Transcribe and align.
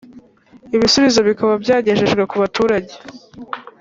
ibisubizo 0.75 1.19
bikaba 1.29 1.53
byagejejwe 1.63 2.21
ku 2.29 2.35
baturage 2.41 2.93